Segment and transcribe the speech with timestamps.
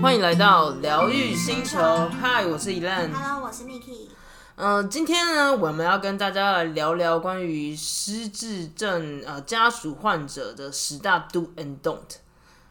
[0.00, 1.78] 欢迎来到疗愈星球，
[2.20, 3.10] 嗨，我是 Elan。
[3.12, 4.08] Hello，我是 Miki。
[4.56, 12.16] 嗯、今天呢，我们要跟大家来聊聊关于失智症呃家属患者的十大 Do and Don't。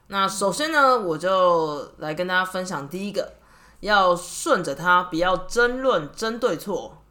[0.08, 3.34] 那首先呢，我就来跟大家分享第一个，
[3.82, 7.04] 要顺着他，不要争论争对错。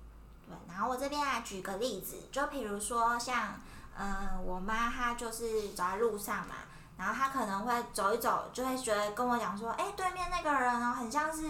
[0.77, 3.59] 然后我这边来举个例子，就比如说像，
[3.99, 6.57] 嗯、我妈她就是走在路上嘛，
[6.99, 11.49] 然后她可能会走一走，就会觉得跟我讲说，哎、对面那个人哦，很像是，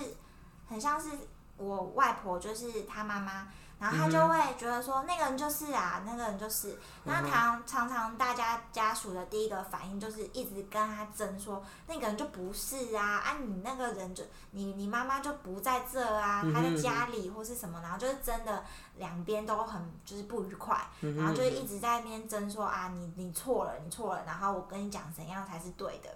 [0.69, 1.09] 很像是
[1.57, 3.49] 我外婆，就是她妈妈。
[3.79, 6.79] 然后他就会觉得说，那个人就是啊，那个人就是。
[7.05, 18.65] 那常常常大家家属的第一个反应就是一直跟他争说，那个人就不是啊，啊你那个人就你你妈妈就不在这啊，她在家里或是什么，然后就是真的
[18.97, 26.11] 两边都很就是不愉快，然后就一直在那边争说啊你你错了你错了，然后我跟你讲怎样才是对的，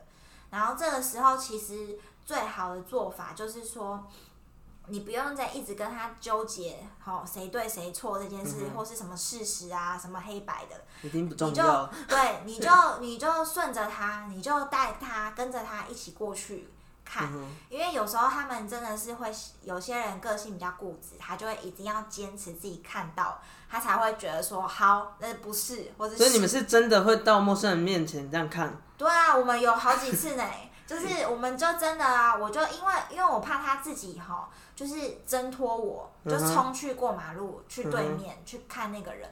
[0.50, 4.04] 然后这个时候其实最好的做法就是说。
[4.90, 11.90] 你不用再一直跟他纠结，好、谁对谁错这件事，或是什么事实啊，什么黑白的，一定不重你就要。
[12.08, 16.68] 对，你 就你就顺着他，你就带他跟着他一起过去
[17.04, 17.32] 看，
[17.68, 28.76] 因为有时候他们真的是会，有些人个性比较固执，他就会一定要坚持自己看到，他才会觉得说好，那不是，或者所以你们是真的会到陌生人面前这样看？
[28.96, 30.44] 对啊，我们有好几次呢，
[30.90, 39.30] 就是我们就真的啊，我就因为因为我怕他自己哈，就是挣脱我，就冲去过马路、去对面、去看那个人。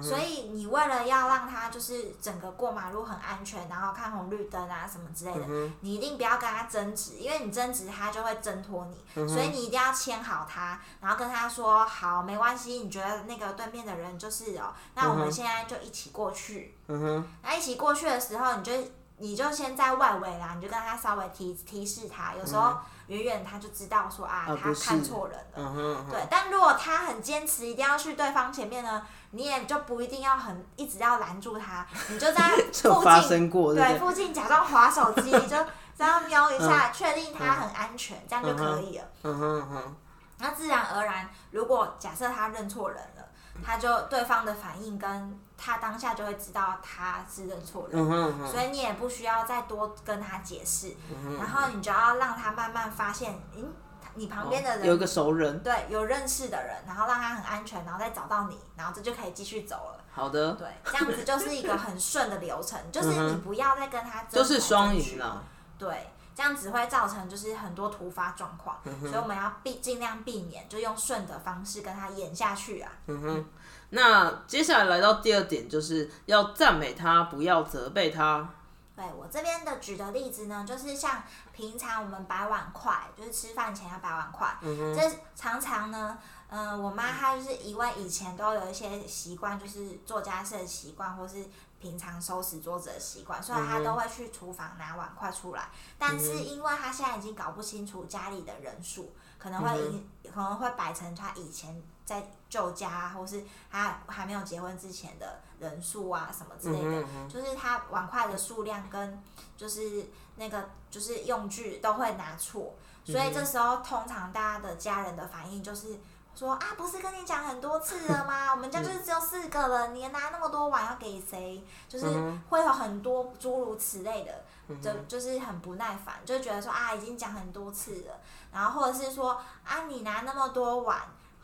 [0.00, 5.44] 所以你为了要让他就是整个过马路很安全，然后看红绿灯啊什么之类的，
[5.80, 16.76] 你一定不要跟他争执，因为你争执他就会挣脱你，所以你一定要牵好他，然后跟他说好，没关系，你觉得那个对面的人就是哦，那我们现在就一起过去。
[16.86, 18.72] 嗯哼，那一起过去的时候，你就
[19.20, 22.74] 你就先在外围啦，你就跟他稍微提提示他，有时候
[23.08, 25.44] 远远他就知道说啊，他看错人了。
[25.56, 33.28] 嗯哼，嗯哼对，但如果他很坚持一定要去对方前面呢，你也就不一定要很一直要拦住他， 你就在附近，
[33.74, 33.98] 对？
[33.98, 35.56] 附近假装划手机， 就
[35.98, 39.04] 这样瞄一下，确定他很安全，这样就可以了。
[39.22, 39.96] 嗯哼嗯哼，
[40.38, 43.19] 那自然而然，如果假设他认错人了，
[43.64, 48.00] 他就对方的反应跟他当下就会知道他是认错人。
[48.00, 50.94] 嗯嗯，所以你也不需要再多跟他解释，
[51.38, 53.72] 然后你就要让他慢慢发现，嗯，
[54.14, 55.62] 你旁边的人、哦有一个熟人。
[55.62, 60.04] 对有认识的人，然后让他很安全，然后再找到你，然后这就可以继续走了。
[60.12, 65.42] 好的，对，这样子就是一个很顺的流程， 就是你不要再跟他争就是双赢了。
[65.78, 72.90] 对，这样只会造成就是很多突发状况，所以我们要避尽量避免，就用顺的方式跟他演下去啊。
[73.08, 73.44] 嗯哼，
[73.90, 78.48] 那接下来来到第二点，就是要赞美他，不要责备他。
[78.96, 85.02] 对我这边的举的例子呢，就是像平常我们摆碗筷，就是吃饭前要摆碗筷，嗯这
[85.36, 86.16] 常常呢，
[86.48, 91.44] 嗯、我妈她就是因为以前都有一些习惯，就是做家事的习惯，或是
[91.80, 95.70] 平常收拾桌子的习惯，所以他都会去厨房拿碗筷出来。
[95.98, 109.22] 但是因为他现在已经搞不清楚家里的人数，可能会影、可能会摆成他以前在旧家啊，或是他还没有结婚之前的人数啊什么之类的，就是他碗筷的数量跟
[109.56, 112.74] 就是那个就是用具都会拿错，
[113.04, 115.98] 所以这时候通常大家的家人的反应就是。
[116.40, 118.50] 说啊，不是跟你讲很多次了吗？
[118.52, 121.62] 我们家就是只有四个人，你拿那么多碗要给谁？
[121.86, 122.06] 就是
[122.48, 124.42] 会有很多诸如此类的，
[124.80, 128.18] 就就是很不耐烦，就觉得说啊，已经讲很多次了，
[128.50, 130.98] 然后或者是说啊，你拿那么多碗，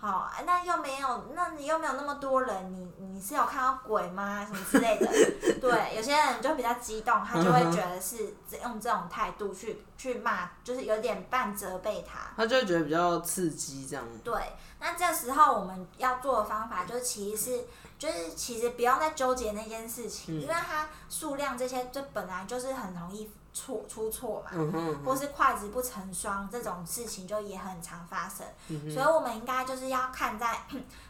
[0.06, 4.46] 好、那又没有，那你又没有那么多人，你你是有看到鬼吗？
[4.46, 5.06] 什么之类的？
[5.60, 12.20] 对，有些人就比较激动，他就会觉得是用这种态度去去骂，就是有点半责备他。
[12.36, 14.04] 他就会觉得比较刺激，这样。
[14.22, 14.40] 对，
[14.78, 17.64] 那这时候我们要做的方法就是，其实是
[17.98, 30.60] 就是其实不要再纠结那件事情，因为它数量这些，这本来就是很容易错出错嘛，嗯哼，或是筷子不成双这种事情就也很常发生，嗯所以我们应该就是要看在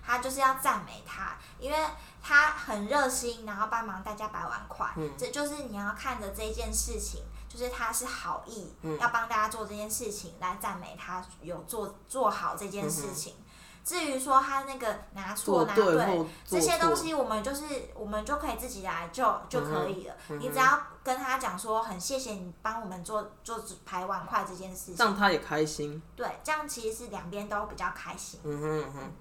[0.07, 1.79] 他就是要赞美他，因为
[2.23, 7.23] 他很热心，然后帮忙大家摆碗筷，嗯这就是你要看着这件事情。
[7.49, 13.35] 就是他是好意，嗯要帮大家做这件事情，来赞美他有做做好这件事情。
[13.83, 17.65] 至于说他那个拿错拿对这些东西，我们就是
[17.95, 20.15] 我们就可以自己来就就可以了。
[20.29, 26.03] 嗯你只要跟他讲说，很谢谢你帮我们做做排碗筷这件事情，让他也开心。
[26.17, 28.41] 对，这样其实是两边都比较开心。
[28.43, 29.13] 嗯哼嗯哼。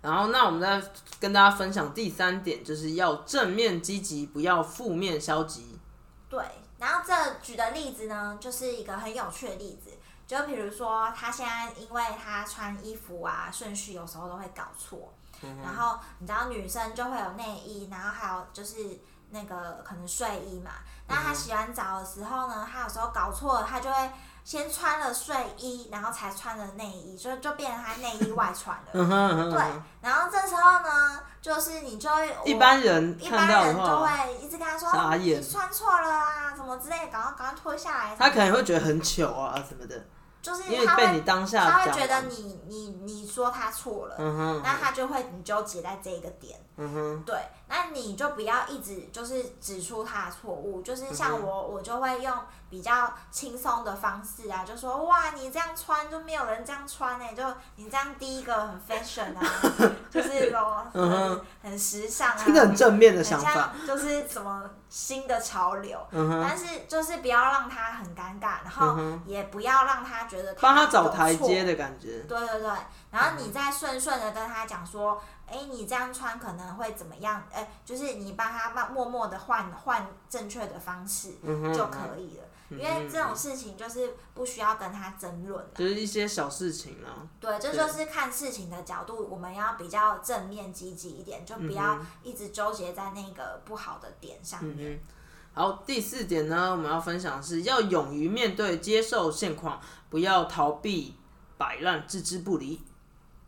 [0.00, 0.80] 然后，那我们再
[1.18, 5.78] 跟大家分享第三点，就是要正面积极，不要负面消极。
[6.28, 6.44] 对，
[6.78, 9.90] 然后这举的例子呢，就是一个很有趣的例子，
[10.26, 15.12] 就比如说他现在因为他穿衣服啊顺序有时候都会搞错，
[15.62, 18.76] 然后你知道女生就会有内衣，然后还有就是
[19.32, 20.70] 那个可能睡衣嘛，
[21.08, 24.10] 那他洗完澡的时候呢，他有时候搞错了，他就会。
[24.44, 28.90] 先穿了睡衣，然后才穿了内衣，所以就变成他内衣外穿了。
[28.92, 29.62] 对，
[30.00, 40.04] 然后这时候呢，就是你就会一般人一般人就会一直跟他说：“你穿错了啊，什么之类，赶快赶快脱下来。”他可能会觉得很糗啊什么的。
[40.42, 44.16] 就是因为被你当下，他会觉得你你你说他错了，
[44.64, 46.58] 那他就会很纠结在这一个点。
[46.78, 47.36] 嗯哼对，
[47.74, 52.36] 那你就不要一直就是指出他的错误，就是像我我就会用
[52.68, 57.42] 比较轻松的方式啊，就说哇你这样穿就没有人这样穿哎，就
[57.76, 59.40] 你这样第一个很 fashion 啊，
[60.10, 60.54] 就是
[61.62, 70.26] 很时尚啊，真的很正面的想法，就是什么新的潮流，但是就是不要让他很尴尬，然后也不要让他。
[70.32, 72.70] 觉得帮他找台阶的感觉，对对对，
[73.10, 77.42] 然后你再顺顺的跟他讲说，哎，你这样穿可能会怎么样？
[77.52, 81.32] 哎，就是你帮他慢默默的换换正确的方式
[81.74, 87.28] 就可以了，因为这种事情就是不需要跟他争论，就是一些小事情啊。
[87.38, 94.98] 对，这就是看事情的角度，我们要比较正面积极一点，就不要一直纠结在那个不好的点上面。
[95.52, 99.78] 好，第四点呢，我们要分享的是要勇于面对、接受现况，
[100.08, 101.14] 不要逃避、
[101.58, 102.80] 摆烂、置之不理。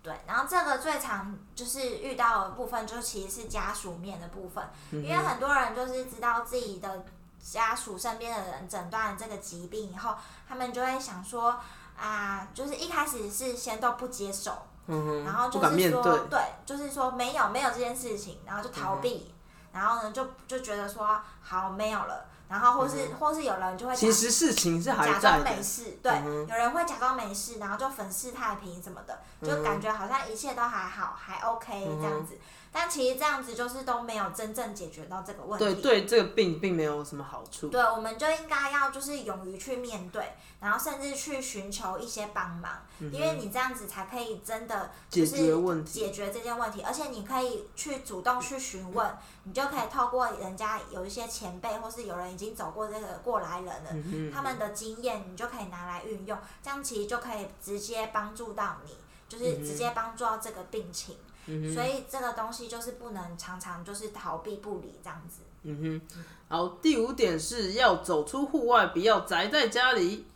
[0.04, 4.62] 对，然后这个最常就是遇到的部分，就其实是家属面的部分，
[4.92, 7.04] 因为很多人就是知道自己的
[7.42, 10.14] 家属身边的人诊断了这个疾病以后，
[10.46, 11.58] 他们就会想说
[11.98, 19.32] 啊，就是一开始是先都不接受，嗯然后就是说对，就是说没有没有这件事情，然后就逃避。
[19.72, 26.12] 然后呢，就就觉得说好没有了，然后或是或是有人就会其实事情是还假装没事，对，
[26.48, 32.38] 有人会假装没事，然后就粉饰太平什么的，就感觉好像一切都还好，还 OK 这样子。
[32.76, 35.64] 但其实这样子就是都没有真正解决到这个问题。
[35.64, 37.68] 对对，这个病并没有什么好处。
[37.68, 46.82] 对，我们就应该要就是勇于去面对，然后甚至去寻求一些帮忙，因为你这样子才可以真的解决问题，解决这件问题。
[46.82, 58.96] 而且你可以去主动去询问，你就可以透过人家有一些前辈或是有人已经走过这个过来人了，他们的经验你就可以拿来运用，这样其实就可以直接帮助到你，
[59.28, 61.16] 就是直接帮助到这个病情。
[61.46, 65.42] 所以这个东西就是不能常常就是逃避不理这样子。
[65.62, 66.16] 嗯哼，
[66.48, 70.26] 好，第五点是要走出户外，不要宅在家里。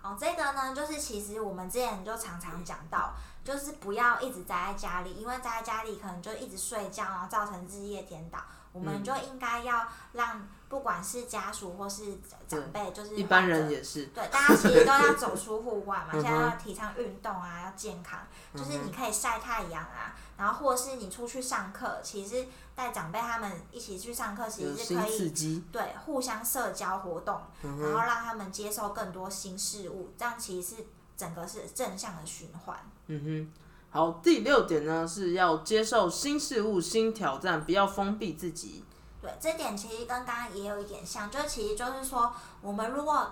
[0.00, 3.12] 好，这个呢，就是其实我们之前就常常讲到，
[3.44, 8.38] 就是不要一直宅在家里，因为宅在家里可能就一直睡觉，然后造成日夜颠倒。
[8.72, 16.12] 我们就应该要让不管是家属或是长辈，就是一般人也是，对，大家其实都要走出户外嘛。
[16.20, 18.20] 现在要提倡运动啊，要健康，
[18.54, 20.14] 就是你可以晒太阳啊。
[20.36, 30.86] 然后，或是你出去上课，其实带长辈他们一起去上课，其实是可以对互相社交活动，然后让他们接受更多新事物，这样其实是
[31.16, 32.76] 整个是正向的循环。
[33.08, 33.52] 嗯哼，
[33.90, 38.84] 好，第六点呢是要接受新事物、新挑战，不要封闭自己。
[39.40, 43.30] 这点其实跟刚刚也有一点像，就其实就是说，我们如果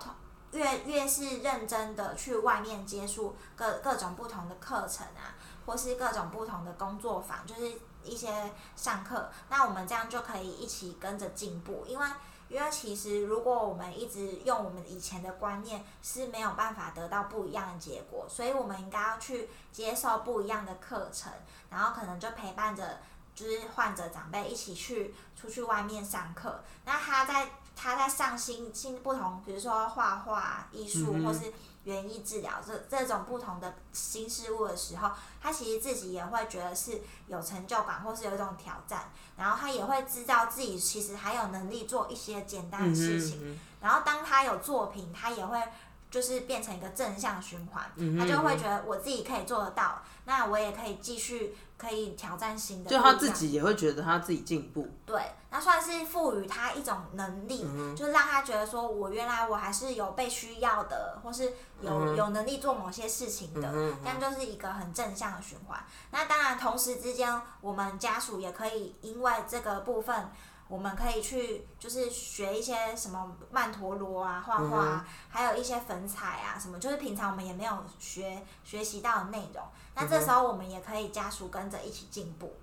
[0.52, 5.34] 越越是认真的去外面接触各各种不同的课程啊。
[5.66, 11.84] 或是各种不同的工作坊，就是一些上课，那我们这样就可以一起跟着进步。
[11.88, 12.06] 因为，
[12.48, 18.24] 因为其实如果我们一直用我们以前的观念，是没有办法得到不一样的结果。
[18.28, 21.32] 所以，我们应该要去接受不一样的课程，
[21.68, 23.00] 然后可能就陪伴着，
[23.36, 26.64] 就是患者长辈一起去出去外面上课。
[26.84, 31.52] 那他在他在上新新不同，比如说画画、艺术，或是。
[31.86, 35.08] 园艺治疗这这种不同的新事物的时候，
[35.40, 45.62] 他其实自己也会觉得是有成就感，或是有一种挑战，然后他也会知道自己其实还有能力做一些简单的事情，然后当他有作品，他也会。
[46.10, 47.84] 就是变成一个正向循环，
[48.18, 52.90] 他就会觉得我自己可以做得到，那我也可以继续可以挑战新的。
[52.90, 54.88] 就他自己也会觉得他自己进步。
[55.04, 55.20] 对，
[55.50, 63.70] 那算是赋予他一种能力，就是让他觉得说我原来我还是有被需要的，或是有有能力做某些事情的，
[64.02, 65.78] 这样就是一个很正向的循环。
[66.12, 70.30] 那当然，同时之间我们家属也可以因为这个部分。
[70.68, 79.62] 我们可以去就是学一些什么曼陀罗啊、画画啊，还有一些粉彩啊什么，就是平常我们也没有学学习到的内容。
[79.94, 82.54] 那这时候我们也可以家属跟着一起进步。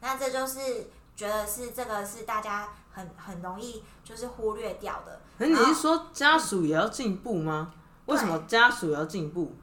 [0.00, 5.20] 那这就是觉得是这个是大家很很容易就是忽略掉的。
[5.38, 7.72] 可你是说家属也要进步吗？
[8.06, 9.54] 为什么家属也要进步？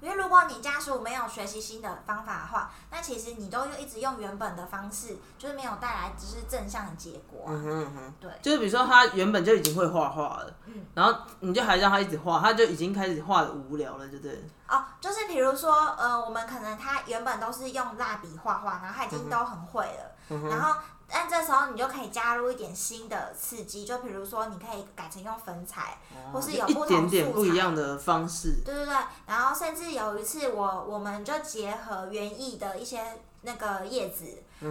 [0.00, 7.44] 因为如果你家属没有学习新的方法的话，那其实你都一直用原本的方式，就是没有带来只是正向的结果。
[7.46, 14.44] 嗯哼哼，对，就是比如说他原本就已经会画画了，嗯，然后你就还让他一直画，他就已经开始画的无聊了，对不对？
[14.68, 20.80] 哦，就是比如说，呃，我们可能他原本都是用蜡笔画画，然后他已经都很会了，然后。
[21.10, 25.98] 但这时候你就可以加入一点新的刺激，就比如说你可以改成用粉彩，
[26.32, 28.62] 或是有不同不一样的方式。
[28.64, 28.94] 对对对，
[29.26, 33.02] 然后甚至有一次我我们就结合园艺的一些。
[33.42, 34.26] 那个叶子，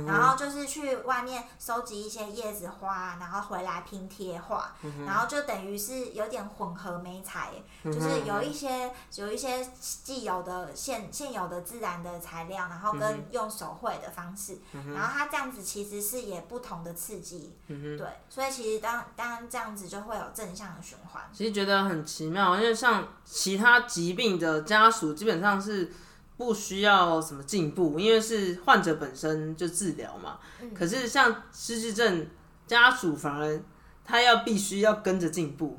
[0.06, 4.72] 然后就是去外面收集一些叶子花，然后回来拼贴画，
[5.06, 7.52] 然后就等于是有点混合媒材，
[7.84, 14.60] 就是有一些有一些既有的现现有的自然的材料，然后跟用手绘的方式，
[14.94, 21.24] 然后它这样子其实是也不同的刺激，对，所以其实当当然这样子就会有正向的循环。
[21.34, 25.92] 其实觉得很奇妙，因为像其他疾病的家属基本上是。
[26.40, 30.40] 不需要什么进步，因为是患者本身就治疗嘛。
[30.74, 32.26] 可是像失智症
[32.66, 33.62] 家属，反而
[34.06, 35.78] 他要必须要跟着进步。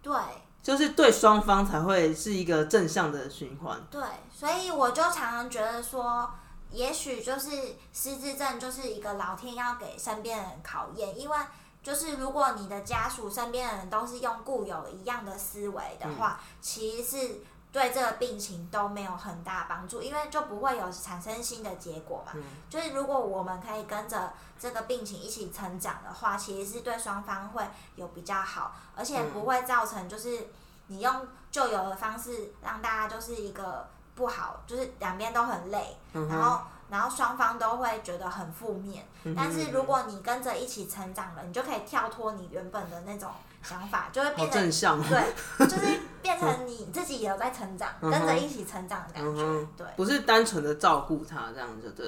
[0.00, 0.14] 对，
[0.62, 3.84] 就是对双方才会是一个正向的循环。
[3.90, 4.00] 对，
[4.32, 6.30] 所以我就常常觉得说，
[6.70, 7.50] 也许就是
[7.92, 11.36] 失智症就是一个老天要给身边人考验，因为
[11.82, 17.40] 就是如果你的家属身边的人都是用固有一样的思维的话，其实是。
[17.76, 22.32] 对这个病情都没有很大帮助，因为就不会有产生新的结果嘛。
[22.70, 27.62] 就是如果我们可以跟着这个病情一起成长的话，其实是对双方会
[27.96, 30.46] 有比较好，而且不会造成就是
[30.86, 39.06] 你用旧有的方式让大家就是一个不好，就是两边都很累，然后然后双方都会觉得很负面。
[39.36, 43.30] 但是如果你跟着一起成长了，你就可以跳脱你原本的那种。
[43.62, 52.04] 想法就会变正向，对，就是变成你自己也有在成长，跟着一起成长的感觉，对，不是单纯的照顾他这样就对。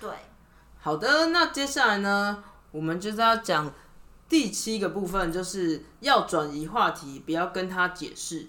[0.00, 0.10] 对，
[0.80, 3.68] 好的，那接下来呢，我们就是要讲
[4.28, 8.46] 第七个部分，就是要转移话题，不要跟他解释。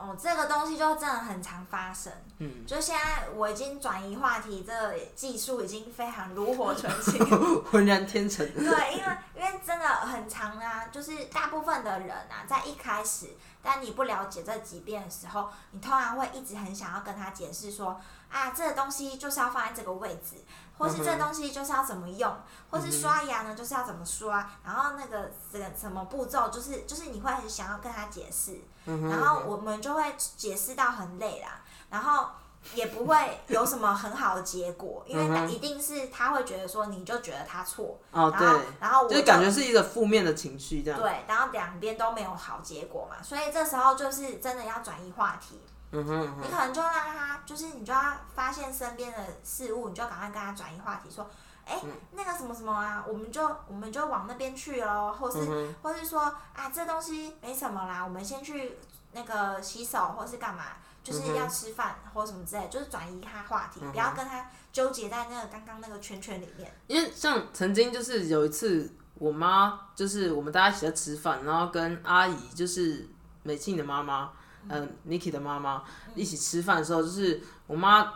[0.00, 2.10] 哦，这个东西就真的很常发生。
[2.38, 7.18] 嗯，就现在我已经转移话题，这个技术已经非常炉火纯青，
[7.70, 8.46] 浑然天成。
[8.54, 13.26] 对，因为因为真的很长啊，就是大部分的人啊，在一开始，
[13.62, 20.42] 但你不了解这疾病的时候，你通常会一直很想要跟他解释说，啊，这个东西就是要放在这个位置。
[20.78, 22.34] 或是这东西就是要怎么用，
[22.70, 30.02] 或是刷牙呢，就是要怎么刷，然后那个什什么步骤，就是就是你会很想要跟他解释，然后我们就会
[30.36, 31.60] 解释到很累啦，
[31.90, 32.28] 然后
[32.74, 38.46] 也不会有什么很好的结果，因为一定是他会觉得说你就觉得他错，哦对，
[38.80, 45.60] 然后我就感觉是一个负面的情绪这样，对，然后两边都没有好结果嘛，所以这时候就是真的要转移话题。
[45.92, 48.00] 嗯哼，你可能就让他，就是你就要
[48.32, 51.28] 发现身边的事物，你就赶快跟他转移话题，说，
[51.70, 51.80] 哎，
[52.12, 55.38] 那个什么什么啊，我们就我们就往那边去喽，或是
[55.82, 58.76] 或是说啊，这东西没什么啦，我们先去
[59.12, 60.64] 那个洗手或是干嘛，
[61.04, 66.70] 就是要吃饭或什么之类，就是转移他话题，不要跟他纠结在那个刚刚那个圈圈里面。
[66.88, 73.08] 因为像曾经就是有一次，我妈就是我们大家一起在吃饭，然后跟阿姨就是
[73.44, 74.32] 美庆的妈妈。
[74.68, 75.82] 嗯，Niki 的妈妈
[76.14, 78.12] 一起吃饭的时候，就是我妈，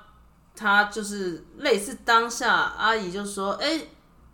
[0.57, 3.81] 她就是类似当下阿姨就说：“哎，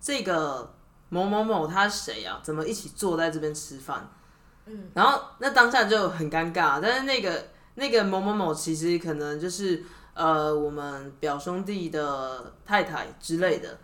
[0.01, 0.75] 这个
[1.09, 2.41] 某某某他谁啊？
[2.43, 4.09] 怎么一起坐在这边吃饭？”
[4.67, 6.79] 嗯，然后那当下就很尴尬。
[6.81, 9.83] 但是那个那个某某某其实可能就是
[10.15, 13.79] 呃我们表兄弟的太太之类的。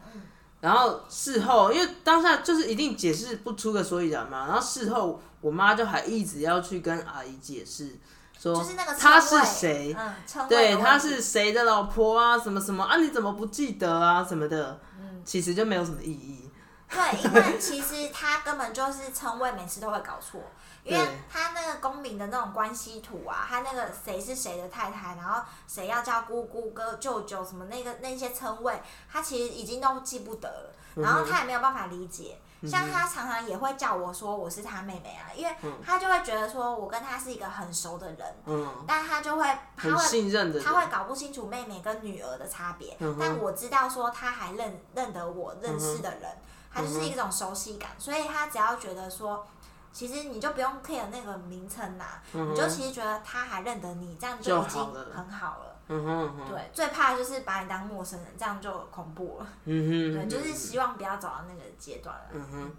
[0.61, 4.47] 然后事后，因为当下就是一定解释不出个所以然嘛。
[4.47, 7.97] 然后事后我妈就还一直要去跟阿姨解释。
[8.39, 9.97] 就是那个他是谁？
[9.99, 10.15] 嗯，
[10.49, 12.39] 对，他是谁的老婆啊？
[12.39, 12.97] 什么什么啊？
[12.97, 14.25] 你怎么不记得啊？
[14.25, 14.81] 什么的？
[15.01, 16.51] 嗯，其实就没有什么意义。
[16.89, 20.41] 对，因为其实他根本就是称谓，每次都会搞错。
[20.85, 32.39] 因为他那个公民的那种关系图啊，他那个谁是谁的太太，然后谁要叫姑姑、哥、舅舅什么那个那些称谓，他其实已经都记不得了，然后他也没有办法理解。
[32.63, 39.45] 像他常常也会叫我说我是他妹妹啊，因为他就会觉得说我跟他是一个很熟的人，嗯，但他就会
[39.77, 46.31] 他会信任的，他会搞不清楚妹妹跟女儿的差别，嗯但我知道说他还认认得我认识的人，
[46.73, 49.47] 他就是一种熟悉感，所以他只要觉得说。
[49.93, 55.76] 其实你就不用 care 那个名称啦，你就其实觉得他还认得你，这样就已经很好了。
[55.89, 59.47] 嗯哼，对，最怕就是把你当陌生人，这样就恐怖了。
[59.65, 62.25] 嗯哼，对，就是希望不要走到那个阶段了。
[62.33, 62.77] 嗯哼，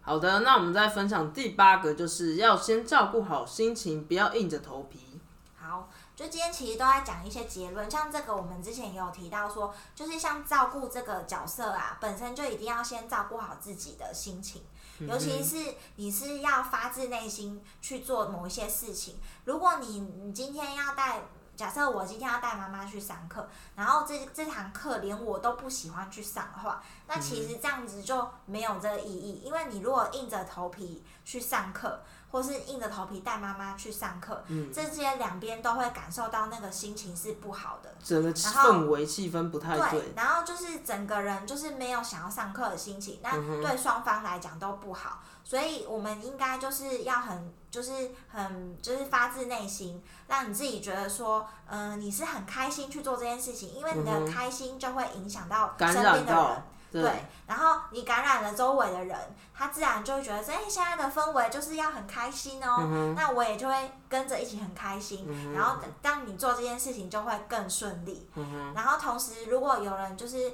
[0.00, 5.20] 好的，那我们再分享第八个，就是要先照顾好心情，不要硬着头皮。
[5.56, 14.62] 好，就今天其实都在讲一些结论，像这个我们之前也有提到说，就是像照顾这个角色啊，本身就一定要先照顾好自己的心情。
[15.00, 21.20] 尤其是你是要发自内心去做某一些事情，如果你你今天要带，
[21.58, 32.00] 假设我今天要带妈妈去上课，然后这这堂课连我都不喜欢去上的话，那其实这样子就没有这个意义，因为你如果硬着头皮去上课。
[32.30, 40.12] 或是硬着头皮带妈妈去上课，这些两边都会感受到那个心情是不好的，整个氛围气氛不太对。
[40.14, 43.30] 然后就是整个人就是没有想要上课的心情，那
[43.62, 45.22] 对双方来讲都不好。
[45.42, 56.62] 所以我们应该就是要很就是很就是发自内心，让你自己觉得说，嗯，你是很开心去做这件事情，因为你的开心就会影响到身边的人。
[56.90, 57.02] 对，
[57.46, 59.14] 然后你感染了周围的人，
[59.54, 65.28] 他自然就会觉得，哎，现在的氛围就是要很开心哦，那我也就会跟着一起很开心。
[65.52, 68.26] 然后当你做这件事情就会更顺利。
[68.74, 70.50] 然后同时，如果有人就是，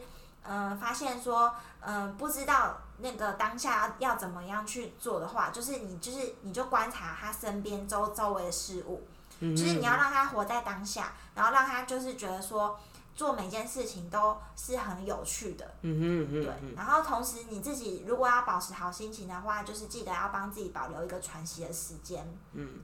[0.46, 9.06] 嗯，发现说，嗯，不知道那个当下要怎么样去做的话，就是你就是你就观察他身边周周围的事物，
[9.40, 12.78] 就是你要让他活在当下，然后让他就是觉得说。
[13.16, 16.74] 做每件事情都是很有趣的，嗯哼嗯对。
[16.74, 22.26] 然后同时你自己如果要保持好心情的话，就是记得要帮自己保留一个喘息的时间。
[22.54, 22.80] 嗯，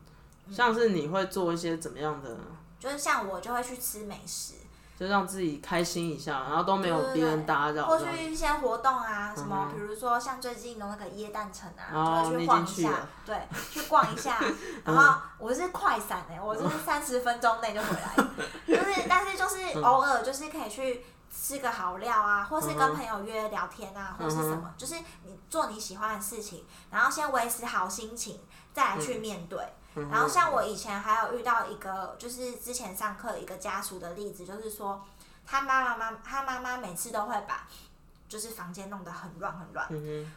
[0.48, 2.36] 像是你会做一些怎么样的？
[2.78, 4.54] 就是像我就会去吃美食。
[5.00, 7.86] 就让自己开心一下，然后都没有别人打扰。
[7.86, 12.92] 或去一些活动啊，什么，比如说像最近的那个椰蛋城啊，就会去逛一下，
[13.24, 14.36] 对，去逛一下。
[14.84, 18.24] 然后我是快闪哎，我是三十分钟内就回来。
[18.68, 21.02] 就是，但是就是偶尔就是可以去
[21.34, 28.38] 吃个好料啊，或是跟朋友约聊天啊，或是什么，就是你做你喜欢的事情，然后先维持好心情，
[28.74, 29.58] 再来去面对。
[29.94, 35.04] 然后像我以前还有遇到一个，就是之前上课一个家属的例子，就是说
[35.44, 37.66] 他妈妈妈他妈妈每次都会把
[38.28, 39.88] 就是房间弄得很乱很乱，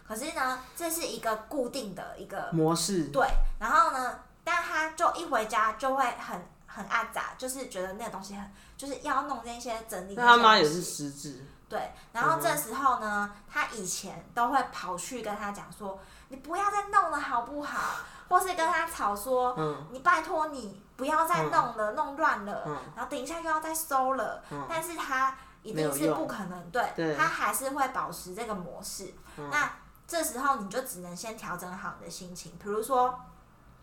[0.07, 3.27] 可是呢这是一个固定的一个模式，对，
[3.59, 10.15] 然后呢，但他就一回家就会很很阿杂，就是觉得那个东西很就是要弄那些整理。
[10.15, 17.99] 他妈也是失智，对，然后这时候呢，他以前都会跑去跟他讲说，你不要再弄了好不好？
[18.33, 19.55] 或是跟他吵说，
[19.91, 22.65] 你拜托你不要再弄了，弄乱了，
[22.95, 29.13] 然后等一下又要再收了，但是他一定是不可能，对，他还是会保持这个模式。
[29.51, 29.71] 那
[30.07, 33.19] 这时候你就只能先调整好你的心情，比如说，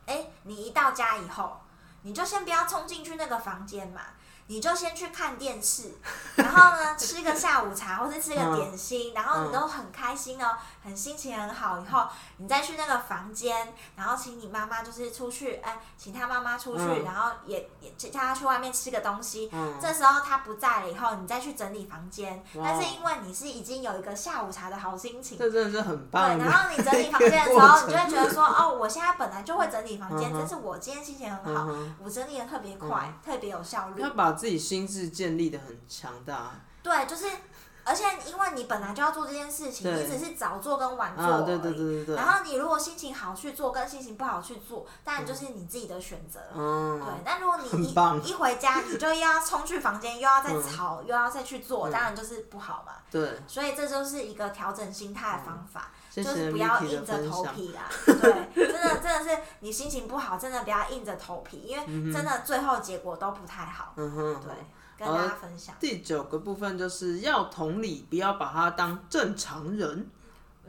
[0.06, 1.60] 哎，你一到家以后，
[2.02, 4.00] 你就先不要冲进去那个房间嘛。
[4.50, 5.92] 你就先去看电视，
[6.34, 11.78] 然后呢吃个下午茶或者吃个点心，然后你都很开心哦，很心情很好。
[11.78, 12.08] 以后
[12.38, 19.48] 你再去那个房间，然后请你妈妈就是出去，哎，请他妈妈出去，然后也也叫他去外面吃个东西。
[19.80, 22.44] 这时候他不在了以后，你再去整理房间。
[22.56, 26.36] 但是因为你是已经有一个下午茶的好心情，这真的是很棒。
[26.36, 31.68] 对，然后你整理房间的时 候，你就会觉得说，哦，我现在本来就会整理房间，但是我今天心情很好，
[32.02, 34.02] 我整理的特别快，特别有效率。
[34.40, 37.26] 自己心智建立的很强大，对，就是，
[37.84, 42.16] 而且因为你本来就要做这件事情，你只是早做跟晚做，对对对对对。
[42.16, 46.40] 然后你如果心情好去做，跟心情不好去做，当然就是你自己的选择。
[46.54, 47.08] 嗯，对。
[47.22, 52.94] 但如果你一一回家， 你就又要冲去房间，又要再吵，又要再去做，当然就是不好嘛。
[53.10, 53.38] 对。
[53.46, 55.90] 所以这就是一个调整心态的方法。
[56.10, 63.92] 就是不要硬着头皮啦， 对，真的真的是你心情不好，真的不要硬着头皮，因为真的最后结果都不太好。
[63.96, 64.52] 嗯哼，对，
[64.98, 65.74] 跟大家分享。
[65.78, 70.10] 第九个部分就是要同理，不要把他当正常人。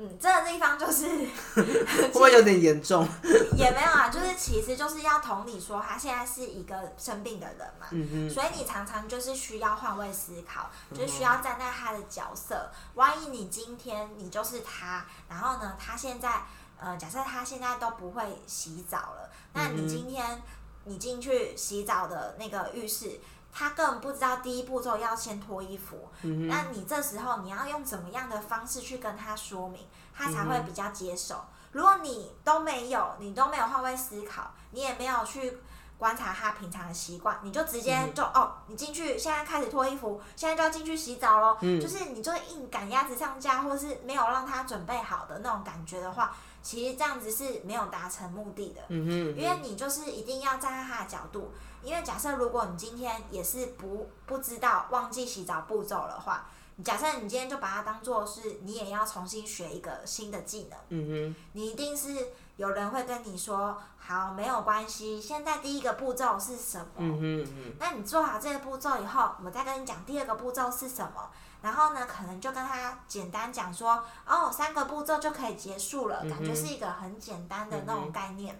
[0.01, 1.07] 嗯，这个地方就是
[1.53, 3.07] 会不会有点严重？
[3.55, 12.71] 也没有啊，就是其实就是要同理说，他现在是一个生病的人嘛，嗯所以你常常就是需要换位思考，就是需要站在他的角色。
[12.95, 16.41] 万一你今天你就是他，然后呢，他现在
[16.79, 20.41] 呃，假设他现在都不会洗澡了，那你今天
[20.85, 23.19] 你进去洗澡的那个浴室。
[23.51, 29.85] 他根本不知道第一步骤要先脱衣服，那你这时候你要用怎么样的方式去跟他说明，
[30.15, 31.43] 他才会比较接受。
[31.71, 35.57] 如果你都没有，你都没有换位思考，你也没有去
[35.97, 41.57] 观察他平常的习惯，你就直接就哦，你进去，现在开始脱衣服，现在就要进去洗澡喽。
[41.61, 48.81] 就是你就硬赶鸭子上架，或是没有让他准备好的那种感觉的话，其实这样子是没有达成目的的。
[48.89, 56.47] 嗯哼，因为你就是一定要站在他的角度，因为假设如果你今天也是不不知道忘记洗澡步骤的话。
[56.83, 66.85] 假设你今天就把它当做是你也要重新学一个新的技能，嗯哼，你一定是有人会跟你说，好，没有关系，现在第一个步骤是什么？
[66.97, 71.29] 嗯哼嗯那你做好这个步骤以后，我再跟你讲第二个步骤是什么。
[71.61, 78.59] 然后呢，可能就跟他简单讲说，哦，三个步骤就可以结束了，感觉是一个很简单的那种概念，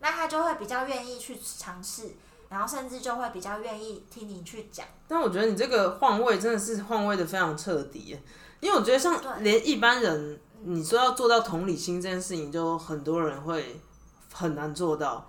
[0.00, 2.14] 那他就会比较愿意去尝试。
[2.54, 4.86] 然后甚至就会比较愿意听你去讲。
[5.08, 8.16] 但我觉得你这个换位真的是换位的非常彻底，
[8.60, 13.80] 因为我觉得像连一般人，你说要做到同理心这件事情，就很多人会
[14.32, 15.28] 很难做到。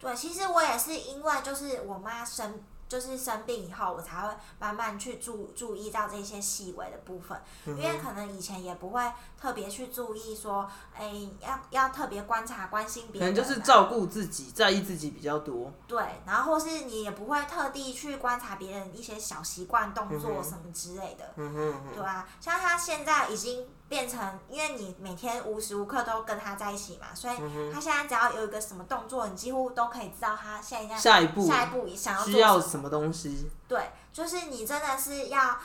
[0.00, 2.58] 对，其实我也是因为就是我妈生。
[2.92, 9.00] 就是生病以后，我才会慢慢去注注意到这些细微的部分，因为可能以前也不会
[9.40, 15.72] 特别去注意说，哎，要要特别观察、关心别人，可能就是照顾自己、在意自己比较多。
[15.88, 21.32] 对，然后或是你也不会特地去观察别人一些小习惯、动作什么之类的。
[21.36, 23.66] 嗯哼，对啊，像他现在已经。
[23.92, 27.36] 变成，因为你每天无时无刻都跟他在一起嘛，所以
[27.70, 33.50] 他现在只要有一个什么动作，你几乎都可以知道他现在下一步下一步想要需要什么东西。
[33.68, 35.58] 对，就是你真的是要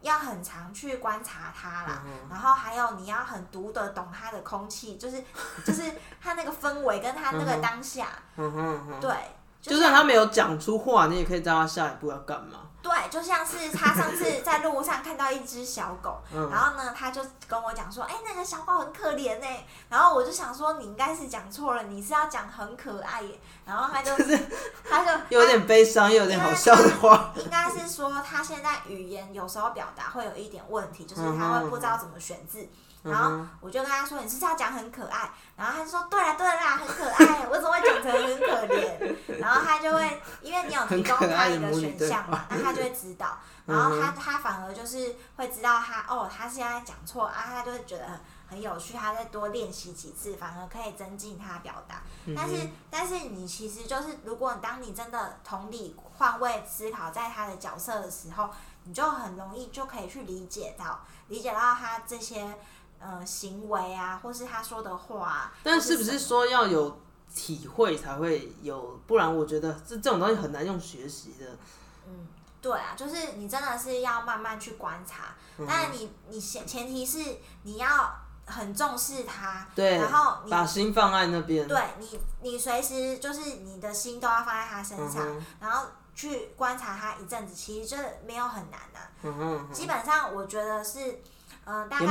[0.00, 5.20] 要很常去观察他啦，然后还有你要很读得懂他的空气，就是
[5.66, 5.82] 就是
[6.20, 8.06] 他那个氛围跟他那个当下，
[9.00, 9.12] 对，
[9.60, 12.60] 就算他没有讲出话，你也可以知道他下一步要干嘛。
[12.82, 19.46] 对，就像是他上次 在路上看到一只小狗，然后呢，他就跟我讲说：“哎，那个小狗很可怜呢。”
[19.88, 24.36] 然后我就想说：“你应该是讲错了，你是要讲很可爱耶。”然后他就是
[24.90, 32.68] 他就 有点悲伤又有点好笑的话，应该是说他现在语言有时候表达会有一点问题，就是他会不知道怎么选字。
[33.02, 37.46] 然后我就跟他说：“你是要讲很可爱。”然后他就说：“对啦，对啦，很可爱。
[37.50, 43.36] 我怎么会讲成很可怜？”然后他就会，因为你有提供他一个选项嘛， 那他就会知道。
[43.66, 48.94] 然后他他反而就是会知道他哦，他现在讲错啊，他就会觉得很有趣。
[48.94, 52.02] 他再多练习几次，反而可以增进他表达。
[52.36, 58.48] 但是但是你其实就是，如果当你真的同理换位思考在他的角色的时候，
[58.84, 62.56] 你就很容易就可以去理解到理解到他这些。
[63.04, 67.00] 呃，行为啊，或是他说的话，但是不是说要有
[67.34, 69.00] 体会才会有？
[69.08, 71.46] 不然我觉得这这种东西很难用学习的。
[72.06, 72.28] 嗯，
[72.60, 75.34] 对啊，就是你真的是要慢慢去观察，
[75.66, 78.14] 但你你前前提是你要
[78.46, 85.26] 很重视他，对，然后把心放在那边，对你你随时就是你的心都要放在他身上，
[85.58, 89.00] 然后去观察他一阵子，其实这没有很难的。
[89.24, 91.20] 嗯哼，基本上我觉得是。
[91.64, 92.06] 嗯，大概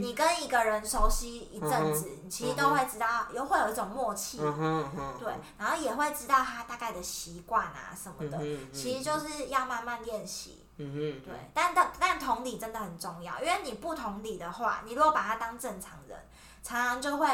[0.00, 8.38] 你跟一个人熟悉一阵子，你其实都会知道，又会有一种默契，对，然后也会知道他大概的习惯啊什么的，
[8.72, 16.16] 其实就是要慢慢练习，对，但但但同理真的很重要，因为你不同理的话，你如果把他当正常人，
[16.62, 17.28] 常常就会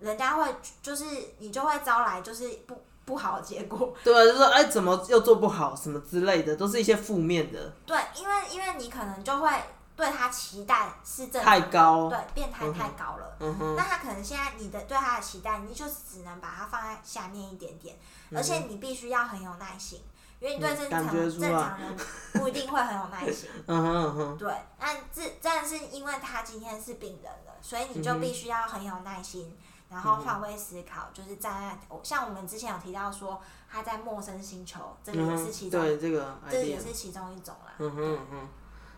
[0.00, 1.06] 人家会就是
[1.38, 9.50] 你就会招来就是不不好的结果， 对啊，就说哎怎么又做不好什么之类的，都是一些负面的，对，因为因为你可能就会。
[9.96, 13.36] 对他期待是正太高，对变态太高了。
[13.74, 17.96] 那他可能现在你的对他的期待，你就只能把它放在下面一点点，
[18.34, 20.02] 而且你必须要很有耐心，
[20.38, 21.96] 因为你对正常正常人
[22.34, 23.48] 不一定会很有耐心。
[23.66, 24.36] 嗯哼哼。
[24.36, 29.56] 对，那这但是因为他今天是病人了，所以你就必须要很有耐心，
[29.88, 37.72] 然后换位思考，就是站在像我们之前有提到说他在陌生星球，这个也是其中，对这个这也是其中一种啦。
[37.78, 38.48] 嗯哼哼。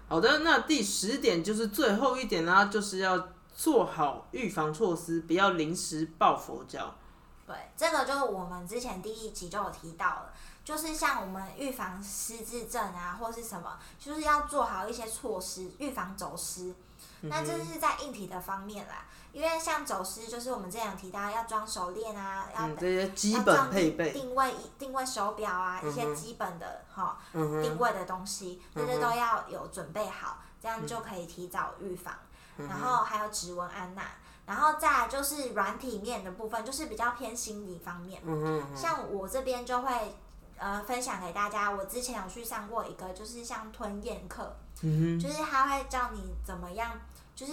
[0.09, 6.94] 好的，那第十点就是最后一点啦，就是要做好预防措施，不要临时抱佛脚。
[7.47, 10.33] 对，这个就是我们之前第一集就有提到了，
[10.64, 16.75] 就是像我们预防失智症啊，或是什么，就是要做好一些措施，预防走失。
[17.21, 32.14] 那这是在硬体的方面啦，因为像走私，就是我们之前有提到要装手链啊，要这些基本配备，定位定位手表啊，一些基本的哈定位的东西，这些都要有准备好，这样就可以提早预防。
[32.57, 34.03] 然后还有指纹安娜，
[34.45, 38.21] 然后再来就是软体面的部分，就是比较偏心理方面。
[38.75, 40.17] 像我这边就会
[40.57, 44.57] 呃分享给大家，我之前有去上过一个，就是像吞咽课。
[44.81, 46.93] 就是他会教你怎么样，
[47.35, 47.53] 就是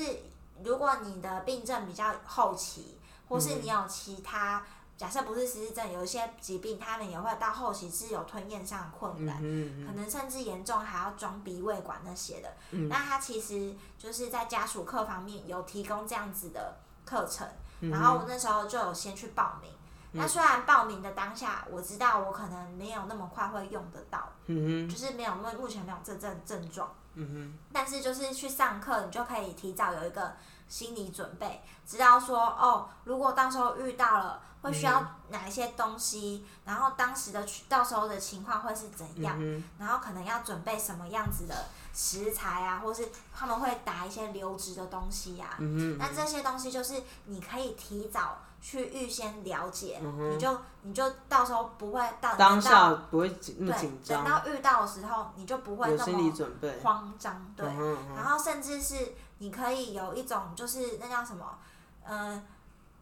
[0.63, 4.63] 如果你的病症比较后期，或是你有其他
[4.98, 9.36] 假设不是失智症，有一些疾病，他们也会到后期是有吞咽上的困难，
[9.86, 12.54] 可能甚至严重还要装鼻胃管那些的。
[12.88, 17.46] 那他其实就是在家属课方面有提供这样子的课程，
[17.82, 19.70] 然后我那时候就有先去报名。
[20.13, 26.89] 那虽然报名的当下，我知道我可能没有那么快会用得到，就是没有目目前没有这症症状。
[27.71, 30.36] 但是就是去上课，你就可以提早有一个
[30.67, 39.38] 心理准备，知道说哦，如果到时候遇到了，会需要哪一些东西，然后当时的到时候的情况会是怎样，
[39.78, 45.56] 然后可能要准备什么样子的食材啊，或是他们会打一些流质的东西呀。
[45.99, 48.39] 那这些东西就是你可以提早。
[48.67, 56.34] 去预先了解，你就你就到时候不会到当下不会那么紧张，等到遇到的时候你就不会那么
[56.82, 57.67] 慌张，对。
[58.15, 61.45] 然后甚至是你可以有一种就是那叫什么，
[62.08, 62.43] 嗯，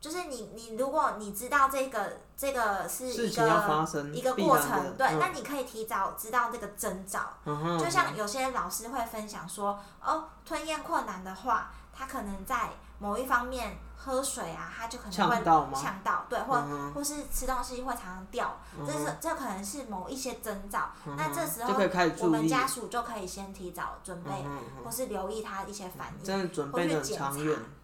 [0.01, 7.21] 就是你你如果你知道这个这个是一个一个过程，对，那你可以提早知道这个征兆。
[7.79, 13.77] 就像有些老师会分享说，哦，吞咽困难的话，他可能在某一方面。
[14.05, 16.61] 喝水啊，他就可能会呛到，对，或
[16.93, 20.89] 或是吃东西会常常掉，这是这可能是某一些征兆。
[21.17, 21.73] 那这时候
[22.19, 24.29] 我们家属就可以先提早准备，
[24.83, 27.33] 或是留意他一些反应，或去检查。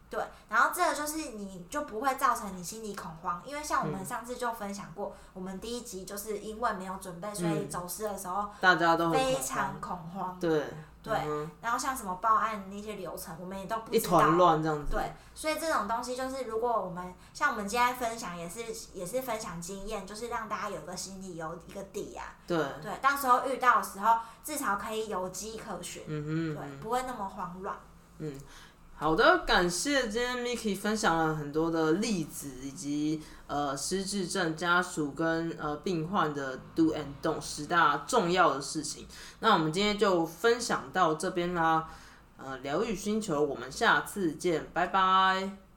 [0.10, 10.38] 对，然后这个就是你就不会造成你心理恐慌，因为像我们上次就分享过，我们第一集就是因为没有准备，所以走失的时候大家都非常恐慌。
[10.40, 10.66] 对。
[11.02, 11.14] 对，
[11.62, 13.96] 然后像什么报案那些流程，我们也都不知道。
[13.98, 14.92] 一团乱这样子。
[14.92, 18.60] 对，所以这种东西就是，如果我们像我们今天分享，也是
[18.94, 22.36] 也是分享经验，就是让大家有个心里有一个底啊。
[22.46, 22.58] 对。
[22.82, 26.04] 对，到时候遇到的时候，至少可以有迹可循。
[26.08, 27.76] 嗯对，不会那么慌乱。
[28.18, 28.38] 嗯。
[29.02, 39.08] 好的，感谢今天 Miki 分享了很多的例子，以及呃失智症家属跟呃病患的 Do and Don't 十大重要的事情。
[39.40, 41.88] 那我们今天就分享到这边啦，
[42.36, 45.69] 呃，疗愈星球，我们下次见，拜拜。